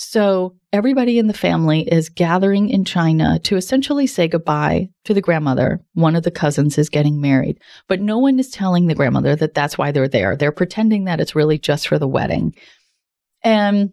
So 0.00 0.54
everybody 0.72 1.18
in 1.18 1.26
the 1.26 1.34
family 1.34 1.80
is 1.80 2.08
gathering 2.08 2.70
in 2.70 2.84
China 2.84 3.40
to 3.40 3.56
essentially 3.56 4.06
say 4.06 4.28
goodbye 4.28 4.90
to 5.06 5.12
the 5.12 5.20
grandmother. 5.20 5.80
One 5.94 6.14
of 6.14 6.22
the 6.22 6.30
cousins 6.30 6.78
is 6.78 6.88
getting 6.88 7.20
married, 7.20 7.58
but 7.88 8.00
no 8.00 8.16
one 8.18 8.38
is 8.38 8.48
telling 8.48 8.86
the 8.86 8.94
grandmother 8.94 9.34
that 9.34 9.54
that's 9.54 9.76
why 9.76 9.90
they're 9.90 10.06
there. 10.06 10.36
They're 10.36 10.52
pretending 10.52 11.06
that 11.06 11.20
it's 11.20 11.34
really 11.34 11.58
just 11.58 11.88
for 11.88 11.98
the 11.98 12.06
wedding. 12.06 12.54
And 13.42 13.90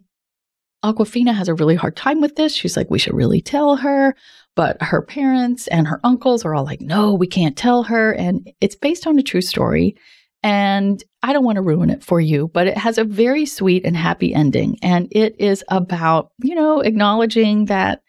Awkwafina 0.84 1.34
has 1.34 1.48
a 1.48 1.54
really 1.54 1.74
hard 1.74 1.96
time 1.96 2.20
with 2.20 2.36
this. 2.36 2.54
She's 2.54 2.76
like, 2.76 2.88
we 2.88 3.00
should 3.00 3.14
really 3.14 3.40
tell 3.40 3.74
her. 3.74 4.14
But 4.56 4.82
her 4.82 5.02
parents 5.02 5.68
and 5.68 5.86
her 5.86 6.00
uncles 6.02 6.44
are 6.44 6.54
all 6.54 6.64
like, 6.64 6.80
no, 6.80 7.14
we 7.14 7.26
can't 7.26 7.56
tell 7.56 7.84
her. 7.84 8.12
And 8.12 8.50
it's 8.60 8.74
based 8.74 9.06
on 9.06 9.18
a 9.18 9.22
true 9.22 9.42
story. 9.42 9.96
And 10.42 11.02
I 11.22 11.32
don't 11.32 11.44
want 11.44 11.56
to 11.56 11.62
ruin 11.62 11.90
it 11.90 12.02
for 12.02 12.20
you, 12.20 12.48
but 12.48 12.66
it 12.66 12.78
has 12.78 12.98
a 12.98 13.04
very 13.04 13.46
sweet 13.46 13.84
and 13.84 13.96
happy 13.96 14.34
ending. 14.34 14.78
And 14.82 15.08
it 15.10 15.36
is 15.38 15.62
about, 15.68 16.30
you 16.42 16.54
know, 16.54 16.80
acknowledging 16.80 17.66
that 17.66 18.00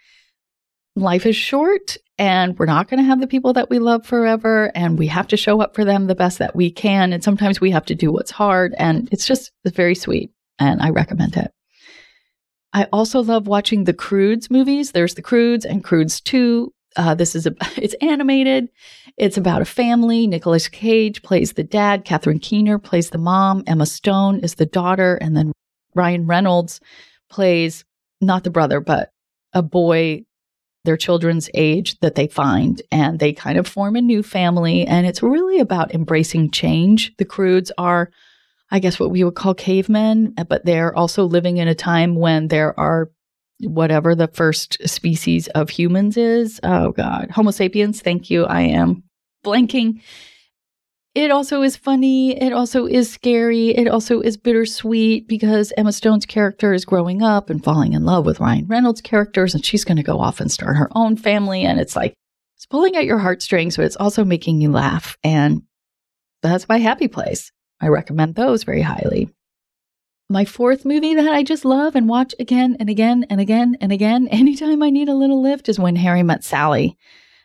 life 0.95 1.25
is 1.25 1.35
short 1.35 1.97
and 2.17 2.57
we're 2.57 2.65
not 2.65 2.89
going 2.89 2.99
to 2.99 3.07
have 3.07 3.21
the 3.21 3.27
people 3.27 3.53
that 3.53 3.69
we 3.69 3.79
love 3.79 4.05
forever. 4.05 4.71
And 4.73 4.97
we 4.97 5.07
have 5.07 5.27
to 5.27 5.37
show 5.37 5.61
up 5.61 5.75
for 5.75 5.85
them 5.85 6.07
the 6.07 6.15
best 6.15 6.39
that 6.39 6.55
we 6.55 6.71
can. 6.71 7.13
And 7.13 7.23
sometimes 7.23 7.61
we 7.61 7.71
have 7.71 7.85
to 7.85 7.95
do 7.95 8.11
what's 8.11 8.31
hard. 8.31 8.73
And 8.77 9.07
it's 9.11 9.27
just 9.27 9.51
very 9.65 9.95
sweet. 9.95 10.31
And 10.59 10.81
I 10.81 10.89
recommend 10.89 11.37
it. 11.37 11.51
I 12.73 12.87
also 12.91 13.21
love 13.21 13.47
watching 13.47 13.83
the 13.83 13.93
Croods 13.93 14.51
movies. 14.51 14.91
There's 14.91 15.15
the 15.15 15.21
Croods 15.21 15.65
and 15.65 15.83
Croods 15.83 16.21
2. 16.21 16.71
Uh, 16.95 17.15
this 17.15 17.35
is 17.35 17.45
a 17.45 17.55
it's 17.77 17.95
animated. 18.01 18.69
It's 19.17 19.37
about 19.37 19.61
a 19.61 19.65
family. 19.65 20.27
Nicolas 20.27 20.67
Cage 20.67 21.21
plays 21.23 21.53
the 21.53 21.63
dad. 21.63 22.05
Catherine 22.05 22.39
Keener 22.39 22.77
plays 22.79 23.09
the 23.09 23.17
mom. 23.17 23.63
Emma 23.67 23.85
Stone 23.85 24.39
is 24.41 24.55
the 24.55 24.65
daughter, 24.65 25.15
and 25.15 25.35
then 25.35 25.51
Ryan 25.95 26.27
Reynolds 26.27 26.79
plays 27.29 27.83
not 28.21 28.43
the 28.43 28.49
brother, 28.49 28.79
but 28.79 29.11
a 29.53 29.61
boy, 29.61 30.23
their 30.85 30.97
children's 30.97 31.49
age 31.53 31.99
that 31.99 32.15
they 32.15 32.27
find, 32.27 32.81
and 32.91 33.19
they 33.19 33.33
kind 33.33 33.57
of 33.57 33.67
form 33.67 33.95
a 33.95 34.01
new 34.01 34.23
family. 34.23 34.85
And 34.85 35.05
it's 35.05 35.23
really 35.23 35.59
about 35.59 35.93
embracing 35.93 36.51
change. 36.51 37.15
The 37.17 37.25
Croods 37.25 37.71
are, 37.77 38.11
I 38.69 38.79
guess, 38.79 38.99
what 38.99 39.11
we 39.11 39.23
would 39.23 39.35
call 39.35 39.53
cavemen, 39.53 40.33
eh, 40.37 40.43
but 40.43 40.65
they're 40.65 40.95
also 40.95 41.25
living 41.25 41.57
in 41.57 41.67
a 41.67 41.75
time 41.75 42.15
when 42.15 42.49
there 42.49 42.77
are 42.79 43.09
whatever 43.61 44.13
the 44.13 44.27
first 44.27 44.77
species 44.87 45.47
of 45.49 45.69
humans 45.69 46.17
is. 46.17 46.59
Oh 46.63 46.91
God, 46.91 47.31
Homo 47.31 47.51
sapiens. 47.51 48.01
Thank 48.01 48.29
you. 48.29 48.45
I 48.45 48.61
am 48.61 49.03
blanking. 49.45 50.01
It 51.15 51.31
also 51.31 51.63
is 51.63 51.75
funny. 51.75 52.39
It 52.39 52.53
also 52.53 52.85
is 52.85 53.11
scary. 53.11 53.69
It 53.69 53.87
also 53.87 54.21
is 54.21 54.37
bittersweet 54.37 55.27
because 55.27 55.73
Emma 55.75 55.91
Stone's 55.91 56.27
character 56.27 56.73
is 56.73 56.85
growing 56.85 57.23
up 57.23 57.49
and 57.49 57.63
falling 57.63 57.93
in 57.93 58.05
love 58.05 58.23
with 58.23 58.39
Ryan 58.39 58.67
Reynolds' 58.67 59.01
characters, 59.01 59.55
and 59.55 59.65
she's 59.65 59.83
going 59.83 59.97
to 59.97 60.03
go 60.03 60.19
off 60.19 60.39
and 60.39 60.51
start 60.51 60.77
her 60.77 60.89
own 60.93 61.17
family. 61.17 61.63
And 61.63 61.79
it's 61.79 61.95
like, 61.95 62.13
it's 62.55 62.67
pulling 62.67 62.95
at 62.95 63.05
your 63.05 63.17
heartstrings, 63.17 63.77
but 63.77 63.85
it's 63.85 63.95
also 63.95 64.23
making 64.23 64.61
you 64.61 64.71
laugh. 64.71 65.17
And 65.23 65.63
that's 66.43 66.69
my 66.69 66.77
happy 66.77 67.07
place. 67.07 67.51
I 67.79 67.87
recommend 67.87 68.35
those 68.35 68.63
very 68.63 68.81
highly. 68.81 69.29
My 70.29 70.43
fourth 70.43 70.83
movie 70.83 71.15
that 71.15 71.31
I 71.31 71.43
just 71.43 71.63
love 71.63 71.95
and 71.95 72.09
watch 72.09 72.35
again 72.39 72.75
and 72.79 72.89
again 72.89 73.25
and 73.29 73.39
again 73.39 73.77
and 73.79 73.91
again 73.91 74.27
anytime 74.31 74.83
I 74.83 74.89
need 74.89 75.09
a 75.09 75.15
little 75.15 75.41
lift 75.41 75.69
is 75.69 75.79
When 75.79 75.95
Harry 75.95 76.23
Met 76.23 76.43
Sally. 76.43 76.97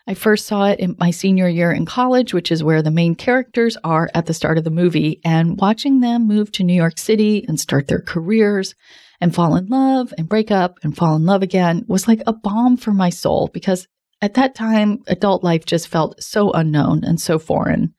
I 0.07 0.15
first 0.15 0.47
saw 0.47 0.67
it 0.67 0.81
in 0.81 0.97
my 0.99 1.13
senior 1.13 1.49
year 1.49 1.71
in 1.71 1.87
college, 1.87 2.35
which 2.35 2.51
is 2.51 2.65
where 2.65 2.83
the 2.83 2.91
main 2.91 3.15
characters 3.15 3.77
are 3.85 4.11
at 4.15 4.27
the 4.27 4.35
start 4.35 4.59
of 4.59 4.65
the 4.65 4.71
movie, 4.71 5.21
and 5.25 5.61
watching 5.61 6.01
them 6.01 6.27
move 6.27 6.51
to 6.53 6.65
New 6.65 6.75
York 6.75 6.99
City 6.99 7.45
and 7.47 7.61
start 7.61 7.87
their 7.87 8.01
careers 8.01 8.75
and 9.21 9.33
fall 9.33 9.55
in 9.55 9.69
love 9.69 10.13
and 10.19 10.29
break 10.29 10.51
up 10.51 10.81
and 10.83 10.97
fall 10.97 11.15
in 11.15 11.25
love 11.25 11.43
again 11.43 11.85
was 11.87 12.09
like 12.09 12.21
a 12.27 12.33
balm 12.33 12.77
for 12.77 12.93
my 12.93 13.11
soul 13.11 13.49
because 13.53 13.87
at 14.21 14.35
that 14.35 14.57
time, 14.57 15.03
adult 15.07 15.45
life 15.45 15.65
just 15.65 15.87
felt 15.87 16.21
so 16.23 16.51
unknown 16.53 17.05
and 17.05 17.21
so 17.21 17.39
foreign. 17.39 17.95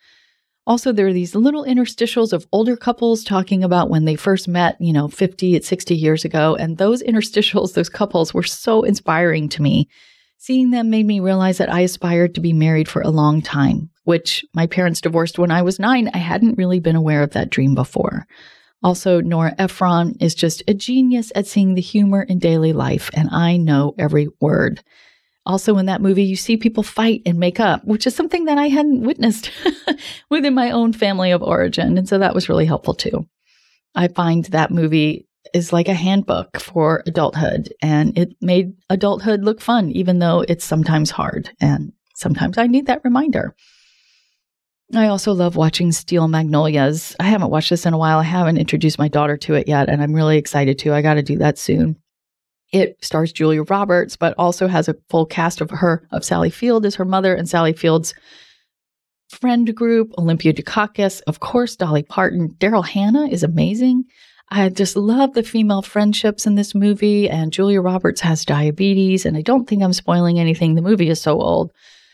Also, 0.65 0.93
there 0.93 1.07
are 1.07 1.13
these 1.13 1.35
little 1.35 1.65
interstitials 1.65 2.31
of 2.31 2.47
older 2.53 2.77
couples 2.77 3.23
talking 3.23 3.63
about 3.63 3.89
when 3.89 4.05
they 4.05 4.15
first 4.15 4.47
met, 4.47 4.77
you 4.79 4.93
know, 4.93 5.09
50 5.09 5.55
at 5.57 5.65
60 5.65 5.95
years 5.95 6.23
ago. 6.23 6.55
And 6.55 6.77
those 6.77 7.03
interstitials, 7.03 7.73
those 7.73 7.89
couples 7.89 8.33
were 8.33 8.43
so 8.43 8.83
inspiring 8.83 9.49
to 9.49 9.61
me. 9.61 9.89
Seeing 10.37 10.71
them 10.71 10.89
made 10.89 11.05
me 11.05 11.19
realize 11.19 11.57
that 11.57 11.71
I 11.71 11.81
aspired 11.81 12.35
to 12.35 12.41
be 12.41 12.53
married 12.53 12.87
for 12.87 13.01
a 13.01 13.09
long 13.09 13.41
time, 13.41 13.89
which 14.03 14.43
my 14.53 14.67
parents 14.67 15.01
divorced 15.01 15.37
when 15.37 15.51
I 15.51 15.61
was 15.61 15.79
nine. 15.79 16.09
I 16.13 16.17
hadn't 16.17 16.57
really 16.57 16.79
been 16.79 16.95
aware 16.95 17.23
of 17.23 17.31
that 17.31 17.49
dream 17.49 17.75
before. 17.75 18.25
Also, 18.83 19.21
Nora 19.21 19.55
Ephron 19.57 20.15
is 20.19 20.35
just 20.35 20.61
a 20.67 20.73
genius 20.73 21.31
at 21.35 21.47
seeing 21.47 21.75
the 21.75 21.81
humor 21.81 22.23
in 22.23 22.39
daily 22.39 22.73
life, 22.73 23.09
and 23.13 23.29
I 23.31 23.55
know 23.55 23.95
every 23.97 24.27
word. 24.41 24.83
Also, 25.45 25.77
in 25.77 25.87
that 25.87 26.01
movie, 26.01 26.23
you 26.23 26.37
see 26.37 26.55
people 26.55 26.83
fight 26.83 27.21
and 27.25 27.37
make 27.37 27.59
up, 27.59 27.83
which 27.83 28.07
is 28.07 28.15
something 28.15 28.45
that 28.45 28.57
I 28.57 28.69
hadn't 28.69 29.01
witnessed 29.01 29.51
within 30.29 30.53
my 30.53 30.71
own 30.71 30.93
family 30.93 31.31
of 31.31 31.43
origin. 31.43 31.97
And 31.97 32.07
so 32.07 32.17
that 32.17 32.33
was 32.33 32.47
really 32.47 32.65
helpful 32.65 32.93
too. 32.93 33.27
I 33.93 34.07
find 34.07 34.45
that 34.45 34.71
movie 34.71 35.27
is 35.53 35.73
like 35.73 35.89
a 35.89 35.93
handbook 35.93 36.59
for 36.59 37.03
adulthood, 37.05 37.73
and 37.81 38.17
it 38.17 38.35
made 38.41 38.73
adulthood 38.89 39.43
look 39.43 39.59
fun, 39.59 39.91
even 39.91 40.19
though 40.19 40.45
it's 40.47 40.63
sometimes 40.63 41.11
hard. 41.11 41.51
And 41.59 41.91
sometimes 42.15 42.57
I 42.57 42.67
need 42.67 42.85
that 42.85 43.03
reminder. 43.03 43.53
I 44.95 45.07
also 45.07 45.33
love 45.33 45.55
watching 45.55 45.91
Steel 45.91 46.27
Magnolias. 46.27 47.15
I 47.19 47.23
haven't 47.23 47.49
watched 47.49 47.69
this 47.69 47.85
in 47.85 47.93
a 47.93 47.97
while. 47.97 48.19
I 48.19 48.23
haven't 48.23 48.57
introduced 48.57 48.99
my 48.99 49.07
daughter 49.07 49.37
to 49.37 49.55
it 49.55 49.67
yet, 49.67 49.89
and 49.89 50.01
I'm 50.01 50.13
really 50.13 50.37
excited 50.37 50.79
to. 50.79 50.93
I 50.93 51.01
got 51.01 51.15
to 51.15 51.23
do 51.23 51.37
that 51.39 51.57
soon. 51.57 51.97
It 52.73 52.97
stars 53.01 53.31
Julia 53.31 53.63
Roberts, 53.63 54.17
but 54.17 54.33
also 54.37 54.67
has 54.67 54.89
a 54.89 54.95
full 55.09 55.25
cast 55.25 55.61
of 55.61 55.69
her, 55.69 56.05
of 56.11 56.25
Sally 56.25 56.49
Field 56.49 56.85
as 56.85 56.95
her 56.95 57.05
mother 57.05 57.33
and 57.33 57.47
Sally 57.47 57.71
Field's 57.71 58.13
friend 59.29 59.73
group, 59.75 60.11
Olympia 60.17 60.53
Dukakis, 60.53 61.21
of 61.27 61.39
course, 61.39 61.75
Dolly 61.75 62.03
Parton. 62.03 62.49
Daryl 62.59 62.85
Hannah 62.85 63.27
is 63.27 63.43
amazing. 63.43 64.05
I 64.49 64.69
just 64.69 64.95
love 64.95 65.33
the 65.33 65.43
female 65.43 65.81
friendships 65.81 66.45
in 66.45 66.55
this 66.55 66.75
movie, 66.75 67.29
and 67.29 67.53
Julia 67.53 67.79
Roberts 67.79 68.21
has 68.21 68.43
diabetes, 68.43 69.25
and 69.25 69.37
I 69.37 69.41
don't 69.41 69.67
think 69.67 69.81
I'm 69.81 69.93
spoiling 69.93 70.39
anything. 70.39 70.75
The 70.75 70.81
movie 70.81 71.09
is 71.09 71.21
so 71.21 71.39
old. 71.39 71.71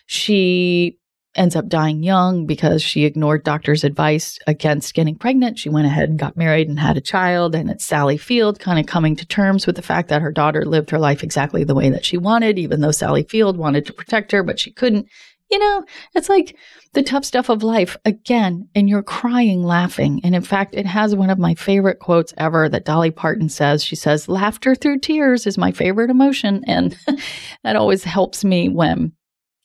She 0.08 0.99
ends 1.36 1.56
up 1.56 1.68
dying 1.68 2.02
young 2.02 2.46
because 2.46 2.82
she 2.82 3.06
ignored 3.06 3.44
doctors' 3.44 3.84
advice 3.84 4.40
against 4.48 4.94
getting 4.94 5.16
pregnant. 5.16 5.60
She 5.60 5.70
went 5.70 5.86
ahead 5.86 6.10
and 6.10 6.18
got 6.18 6.38
married 6.38 6.68
and 6.68 6.80
had 6.80 6.98
a 6.98 7.02
child. 7.02 7.54
And 7.54 7.70
it's 7.70 7.86
Sally 7.86 8.18
Field 8.18 8.60
kind 8.60 8.80
of 8.80 8.88
coming 8.88 9.16
to 9.16 9.26
terms 9.26 9.68
with 9.68 9.76
the 9.76 9.82
fact 9.82 10.10
that 10.10 10.22
her 10.22 10.32
daughter 10.32 10.66
lived 10.66 10.90
her 10.90 11.00
life 11.00 11.24
exactly 11.24 11.64
the 11.64 11.76
way 11.76 11.90
that 11.90 12.06
she 12.06 12.18
wanted, 12.18 12.58
even 12.58 12.82
though 12.82 12.92
Sally 12.92 13.24
Field 13.24 13.58
wanted 13.58 13.86
to 13.86 13.94
protect 13.94 14.32
her, 14.32 14.44
but 14.44 14.60
she 14.60 14.72
couldn't. 14.72 15.08
You 15.52 15.58
know, 15.58 15.84
it's 16.14 16.30
like 16.30 16.56
the 16.94 17.02
tough 17.02 17.26
stuff 17.26 17.50
of 17.50 17.64
life 17.64 17.98
again, 18.06 18.70
and 18.76 18.88
you're 18.88 19.02
crying 19.02 19.64
laughing. 19.64 20.22
And 20.24 20.36
in 20.36 20.44
fact, 20.44 20.76
it 20.76 20.86
has 20.86 21.16
one 21.16 21.32
of 21.32 21.40
my 21.40 21.56
favorite 21.56 21.98
quotes 21.98 22.36
ever 22.38 22.70
that 22.70 22.86
Dolly 22.86 23.10
Parton 23.10 23.50
says. 23.50 23.84
She 23.84 23.96
says, 23.96 24.30
Laughter 24.30 24.76
through 24.76 25.00
tears 25.00 25.48
is 25.48 25.58
my 25.58 25.72
favorite 25.72 26.12
emotion. 26.12 26.64
And 26.68 26.96
that 27.64 27.76
always 27.76 28.04
helps 28.04 28.44
me 28.44 28.70
when, 28.70 29.14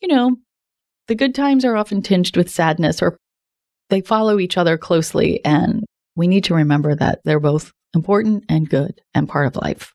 you 0.00 0.08
know, 0.08 0.36
the 1.08 1.14
good 1.14 1.34
times 1.34 1.64
are 1.64 1.76
often 1.76 2.02
tinged 2.02 2.36
with 2.36 2.50
sadness 2.50 3.02
or 3.02 3.18
they 3.90 4.00
follow 4.00 4.38
each 4.38 4.56
other 4.56 4.78
closely. 4.78 5.44
And 5.44 5.84
we 6.16 6.26
need 6.26 6.44
to 6.44 6.54
remember 6.54 6.94
that 6.94 7.20
they're 7.24 7.40
both 7.40 7.72
important 7.94 8.44
and 8.48 8.68
good 8.68 9.00
and 9.14 9.28
part 9.28 9.46
of 9.46 9.62
life. 9.62 9.92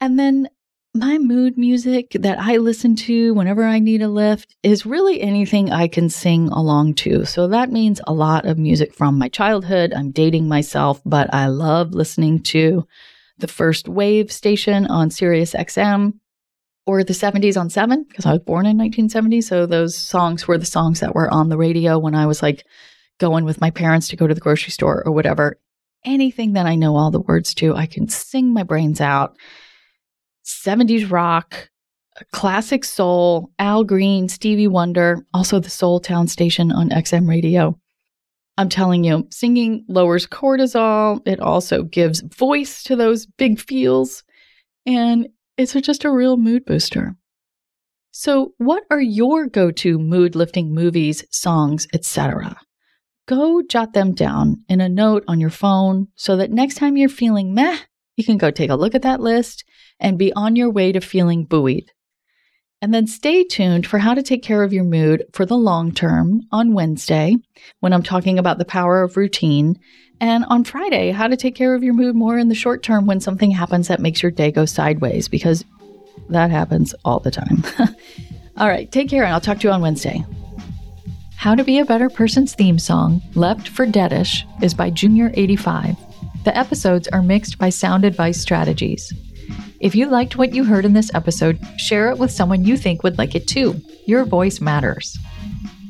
And 0.00 0.18
then 0.18 0.48
my 0.94 1.18
mood 1.18 1.58
music 1.58 2.12
that 2.12 2.38
I 2.38 2.56
listen 2.56 2.96
to 2.96 3.34
whenever 3.34 3.64
I 3.64 3.80
need 3.80 4.00
a 4.00 4.08
lift 4.08 4.56
is 4.62 4.86
really 4.86 5.20
anything 5.20 5.70
I 5.70 5.88
can 5.88 6.08
sing 6.08 6.48
along 6.48 6.94
to. 6.94 7.26
So 7.26 7.48
that 7.48 7.70
means 7.70 8.00
a 8.06 8.14
lot 8.14 8.46
of 8.46 8.58
music 8.58 8.94
from 8.94 9.18
my 9.18 9.28
childhood. 9.28 9.92
I'm 9.94 10.10
dating 10.10 10.48
myself, 10.48 11.02
but 11.04 11.32
I 11.34 11.48
love 11.48 11.92
listening 11.92 12.42
to 12.44 12.86
the 13.38 13.48
first 13.48 13.88
wave 13.88 14.32
station 14.32 14.86
on 14.86 15.10
Sirius 15.10 15.52
XM 15.52 16.14
or 16.86 17.02
the 17.02 17.12
70s 17.12 17.60
on 17.60 17.68
7 17.68 18.04
because 18.08 18.26
I 18.26 18.32
was 18.32 18.42
born 18.42 18.64
in 18.64 18.78
1970. 18.78 19.40
So 19.40 19.66
those 19.66 19.96
songs 19.96 20.46
were 20.46 20.58
the 20.58 20.64
songs 20.64 21.00
that 21.00 21.14
were 21.14 21.32
on 21.32 21.48
the 21.48 21.58
radio 21.58 21.98
when 21.98 22.14
I 22.14 22.26
was 22.26 22.42
like 22.42 22.64
going 23.18 23.44
with 23.44 23.60
my 23.60 23.70
parents 23.70 24.08
to 24.08 24.16
go 24.16 24.26
to 24.26 24.34
the 24.34 24.40
grocery 24.40 24.70
store 24.70 25.02
or 25.04 25.12
whatever. 25.12 25.58
Anything 26.04 26.52
that 26.52 26.66
I 26.66 26.76
know 26.76 26.96
all 26.96 27.10
the 27.10 27.20
words 27.20 27.54
to, 27.54 27.74
I 27.74 27.86
can 27.86 28.08
sing 28.08 28.52
my 28.52 28.62
brains 28.62 29.00
out. 29.00 29.36
70s 30.44 31.10
rock, 31.10 31.68
classic 32.32 32.84
soul, 32.84 33.50
Al 33.58 33.82
Green, 33.82 34.28
Stevie 34.28 34.68
Wonder, 34.68 35.26
also 35.34 35.58
the 35.58 35.70
Soul 35.70 35.98
Town 35.98 36.28
station 36.28 36.70
on 36.70 36.90
XM 36.90 37.28
radio. 37.28 37.76
I'm 38.58 38.68
telling 38.68 39.04
you, 39.04 39.26
singing 39.30 39.84
lowers 39.88 40.26
cortisol. 40.26 41.20
It 41.26 41.40
also 41.40 41.82
gives 41.82 42.20
voice 42.20 42.82
to 42.84 42.96
those 42.96 43.26
big 43.26 43.60
feels. 43.60 44.22
And 44.86 45.28
it's 45.56 45.72
just 45.72 46.04
a 46.04 46.10
real 46.10 46.36
mood 46.36 46.64
booster. 46.64 47.16
So, 48.10 48.54
what 48.58 48.84
are 48.90 49.00
your 49.00 49.46
go 49.46 49.70
to 49.70 49.98
mood 49.98 50.34
lifting 50.34 50.74
movies, 50.74 51.24
songs, 51.30 51.86
etc.? 51.92 52.56
Go 53.26 53.62
jot 53.62 53.92
them 53.92 54.14
down 54.14 54.64
in 54.68 54.80
a 54.80 54.88
note 54.88 55.24
on 55.28 55.40
your 55.40 55.50
phone 55.50 56.08
so 56.14 56.36
that 56.36 56.50
next 56.50 56.76
time 56.76 56.96
you're 56.96 57.08
feeling 57.08 57.54
meh, 57.54 57.78
you 58.16 58.24
can 58.24 58.38
go 58.38 58.50
take 58.50 58.70
a 58.70 58.76
look 58.76 58.94
at 58.94 59.02
that 59.02 59.20
list 59.20 59.64
and 60.00 60.18
be 60.18 60.32
on 60.34 60.56
your 60.56 60.70
way 60.70 60.92
to 60.92 61.00
feeling 61.00 61.44
buoyed. 61.44 61.90
And 62.82 62.94
then 62.94 63.06
stay 63.06 63.42
tuned 63.42 63.86
for 63.86 63.98
how 63.98 64.14
to 64.14 64.22
take 64.22 64.42
care 64.42 64.62
of 64.62 64.72
your 64.72 64.84
mood 64.84 65.24
for 65.32 65.46
the 65.46 65.56
long 65.56 65.92
term 65.92 66.42
on 66.52 66.74
Wednesday 66.74 67.36
when 67.80 67.92
I'm 67.92 68.02
talking 68.02 68.38
about 68.38 68.58
the 68.58 68.64
power 68.64 69.02
of 69.02 69.16
routine. 69.16 69.76
And 70.20 70.44
on 70.46 70.64
Friday, 70.64 71.10
how 71.10 71.28
to 71.28 71.36
take 71.36 71.54
care 71.54 71.74
of 71.74 71.82
your 71.82 71.94
mood 71.94 72.16
more 72.16 72.38
in 72.38 72.48
the 72.48 72.54
short 72.54 72.82
term 72.82 73.06
when 73.06 73.20
something 73.20 73.50
happens 73.50 73.88
that 73.88 74.00
makes 74.00 74.22
your 74.22 74.32
day 74.32 74.50
go 74.50 74.64
sideways, 74.64 75.28
because 75.28 75.64
that 76.30 76.50
happens 76.50 76.94
all 77.04 77.20
the 77.20 77.30
time. 77.30 77.62
all 78.56 78.68
right, 78.68 78.90
take 78.90 79.10
care, 79.10 79.24
and 79.24 79.32
I'll 79.32 79.40
talk 79.40 79.60
to 79.60 79.68
you 79.68 79.72
on 79.72 79.82
Wednesday. 79.82 80.24
How 81.36 81.54
to 81.54 81.64
Be 81.64 81.78
a 81.78 81.84
Better 81.84 82.08
Person's 82.08 82.54
theme 82.54 82.78
song, 82.78 83.20
Left 83.34 83.68
for 83.68 83.86
Deadish, 83.86 84.42
is 84.62 84.72
by 84.72 84.90
Junior85. 84.90 85.96
The 86.44 86.56
episodes 86.56 87.08
are 87.08 87.22
mixed 87.22 87.58
by 87.58 87.68
Sound 87.68 88.04
Advice 88.04 88.40
Strategies. 88.40 89.12
If 89.80 89.94
you 89.94 90.06
liked 90.08 90.36
what 90.36 90.54
you 90.54 90.64
heard 90.64 90.86
in 90.86 90.94
this 90.94 91.14
episode, 91.14 91.60
share 91.76 92.10
it 92.10 92.18
with 92.18 92.30
someone 92.30 92.64
you 92.64 92.76
think 92.76 93.02
would 93.02 93.18
like 93.18 93.34
it 93.34 93.46
too. 93.46 93.80
Your 94.06 94.24
voice 94.24 94.60
matters. 94.60 95.18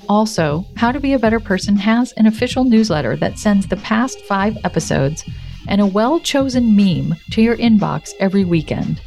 Also, 0.08 0.64
How 0.76 0.92
to 0.92 1.00
Be 1.00 1.14
a 1.14 1.18
Better 1.18 1.40
Person 1.40 1.76
has 1.76 2.12
an 2.12 2.26
official 2.26 2.64
newsletter 2.64 3.16
that 3.16 3.38
sends 3.38 3.66
the 3.66 3.78
past 3.78 4.20
five 4.22 4.56
episodes 4.64 5.24
and 5.68 5.80
a 5.80 5.86
well 5.86 6.20
chosen 6.20 6.76
meme 6.76 7.16
to 7.32 7.42
your 7.42 7.56
inbox 7.56 8.12
every 8.20 8.44
weekend. 8.44 9.00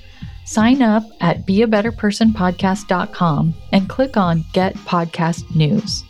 Sign 0.46 0.82
up 0.82 1.03
at 1.22 1.46
beabetterpersonpodcast.com 1.46 3.53
and 3.72 3.89
click 3.89 4.18
on 4.18 4.44
Get 4.53 4.75
Podcast 4.77 5.56
News. 5.56 6.03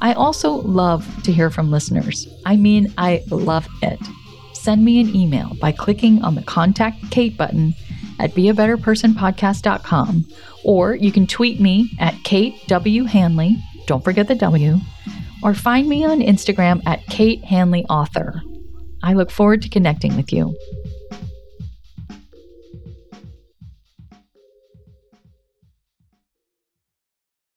I 0.00 0.12
also 0.12 0.50
love 0.50 1.06
to 1.24 1.32
hear 1.32 1.50
from 1.50 1.70
listeners. 1.70 2.28
I 2.44 2.56
mean, 2.56 2.92
I 2.98 3.22
love 3.30 3.66
it. 3.82 3.98
Send 4.52 4.84
me 4.84 5.00
an 5.00 5.14
email 5.14 5.52
by 5.60 5.72
clicking 5.72 6.22
on 6.22 6.34
the 6.34 6.42
Contact 6.42 7.10
Kate 7.10 7.36
button 7.36 7.74
at 8.18 8.32
beabetterpersonpodcast.com, 8.32 10.26
or 10.64 10.94
you 10.94 11.10
can 11.10 11.26
tweet 11.26 11.60
me 11.60 11.90
at 11.98 12.14
Kate 12.24 12.54
W. 12.68 13.04
Hanley, 13.04 13.56
don't 13.86 14.04
forget 14.04 14.28
the 14.28 14.34
W, 14.34 14.78
or 15.42 15.54
find 15.54 15.88
me 15.88 16.04
on 16.04 16.20
Instagram 16.20 16.82
at 16.86 17.04
Kate 17.06 17.44
Hanley 17.44 17.84
Author. 17.86 18.42
I 19.02 19.14
look 19.14 19.30
forward 19.30 19.62
to 19.62 19.68
connecting 19.68 20.16
with 20.16 20.32
you. 20.32 20.56